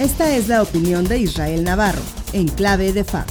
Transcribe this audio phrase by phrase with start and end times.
[0.00, 2.00] Esta es la opinión de Israel Navarro,
[2.32, 3.26] en clave de FA.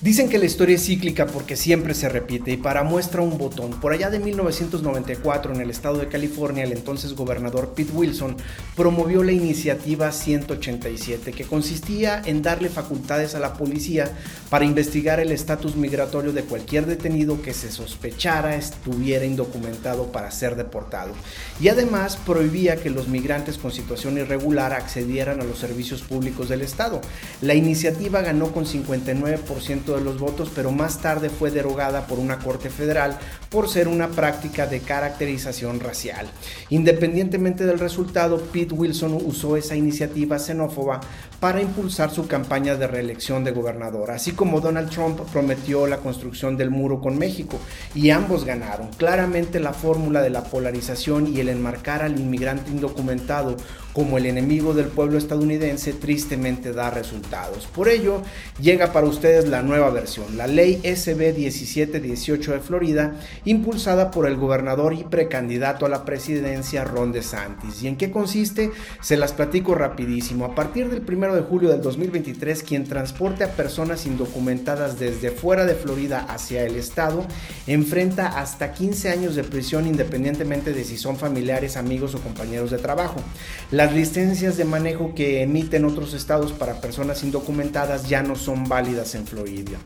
[0.00, 3.72] Dicen que la historia es cíclica porque siempre se repite y para muestra un botón.
[3.80, 8.36] Por allá de 1994 en el estado de California el entonces gobernador Pete Wilson
[8.76, 14.08] promovió la iniciativa 187 que consistía en darle facultades a la policía
[14.50, 20.54] para investigar el estatus migratorio de cualquier detenido que se sospechara estuviera indocumentado para ser
[20.54, 21.12] deportado.
[21.60, 26.62] Y además prohibía que los migrantes con situación irregular accedieran a los servicios públicos del
[26.62, 27.00] estado.
[27.42, 32.38] La iniciativa ganó con 59% de los votos, pero más tarde fue derogada por una
[32.38, 33.18] corte federal
[33.50, 36.26] por ser una práctica de caracterización racial.
[36.70, 41.00] Independientemente del resultado, Pete Wilson usó esa iniciativa xenófoba
[41.40, 46.56] para impulsar su campaña de reelección de gobernador, así como Donald Trump prometió la construcción
[46.56, 47.58] del muro con México,
[47.94, 48.88] y ambos ganaron.
[48.96, 53.56] Claramente la fórmula de la polarización y el enmarcar al inmigrante indocumentado
[53.98, 57.66] como el enemigo del pueblo estadounidense tristemente da resultados.
[57.66, 58.22] Por ello,
[58.60, 64.36] llega para ustedes la nueva versión, la ley SB 1718 de Florida, impulsada por el
[64.36, 67.82] gobernador y precandidato a la presidencia Ron DeSantis.
[67.82, 68.70] ¿Y en qué consiste?
[69.00, 70.44] Se las platico rapidísimo.
[70.44, 75.64] A partir del 1 de julio del 2023, quien transporte a personas indocumentadas desde fuera
[75.64, 77.26] de Florida hacia el estado
[77.66, 82.78] enfrenta hasta 15 años de prisión independientemente de si son familiares, amigos o compañeros de
[82.78, 83.16] trabajo.
[83.94, 89.26] Licencias de manejo que emiten otros estados para personas indocumentadas ya no son válidas en
[89.26, 89.78] Florida.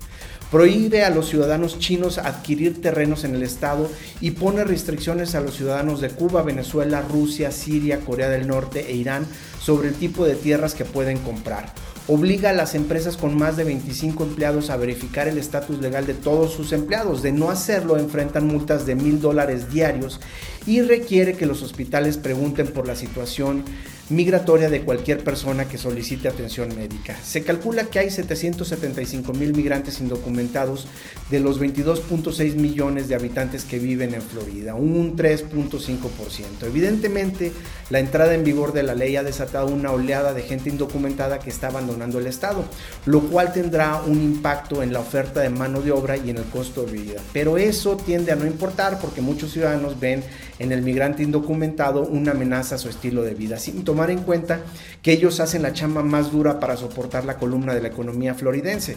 [0.50, 5.56] Prohíbe a los ciudadanos chinos adquirir terrenos en el estado y pone restricciones a los
[5.56, 9.26] ciudadanos de Cuba, Venezuela, Rusia, Siria, Corea del Norte e Irán
[9.60, 11.72] sobre el tipo de tierras que pueden comprar
[12.08, 16.14] obliga a las empresas con más de 25 empleados a verificar el estatus legal de
[16.14, 17.22] todos sus empleados.
[17.22, 20.20] De no hacerlo, enfrentan multas de mil dólares diarios
[20.66, 23.64] y requiere que los hospitales pregunten por la situación
[24.08, 27.16] migratoria de cualquier persona que solicite atención médica.
[27.22, 30.86] Se calcula que hay 775 mil migrantes indocumentados
[31.30, 36.66] de los 22.6 millones de habitantes que viven en Florida, un 3.5%.
[36.66, 37.52] Evidentemente,
[37.88, 41.48] la entrada en vigor de la ley ha desatado una oleada de gente indocumentada que
[41.48, 42.64] está abandonando el Estado,
[43.06, 46.44] lo cual tendrá un impacto en la oferta de mano de obra y en el
[46.44, 47.20] costo de vida.
[47.32, 50.22] Pero eso tiende a no importar porque muchos ciudadanos ven
[50.58, 54.60] en el migrante indocumentado una amenaza a su estilo de vida, sin tomar en cuenta
[55.02, 58.96] que ellos hacen la chamba más dura para soportar la columna de la economía floridense.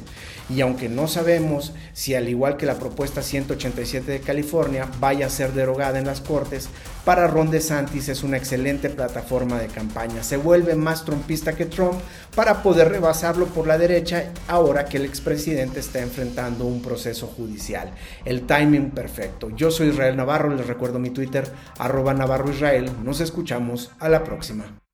[0.49, 5.29] Y aunque no sabemos si al igual que la propuesta 187 de California vaya a
[5.29, 6.69] ser derogada en las Cortes,
[7.03, 10.23] para Ron DeSantis es una excelente plataforma de campaña.
[10.23, 11.99] Se vuelve más trompista que Trump
[12.35, 17.91] para poder rebasarlo por la derecha ahora que el expresidente está enfrentando un proceso judicial.
[18.23, 19.49] El timing perfecto.
[19.49, 22.89] Yo soy Israel Navarro, les recuerdo mi Twitter arroba Navarro Israel.
[23.03, 24.84] Nos escuchamos a la próxima.